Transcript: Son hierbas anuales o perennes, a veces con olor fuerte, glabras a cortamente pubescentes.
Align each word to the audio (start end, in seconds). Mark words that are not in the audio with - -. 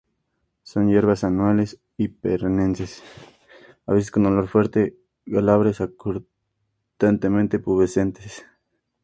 Son 0.63 0.89
hierbas 0.89 1.23
anuales 1.23 1.77
o 1.99 2.05
perennes, 2.21 3.03
a 3.85 3.93
veces 3.93 4.09
con 4.09 4.25
olor 4.25 4.47
fuerte, 4.47 4.97
glabras 5.27 5.79
a 5.79 5.91
cortamente 5.95 7.59
pubescentes. 7.59 8.43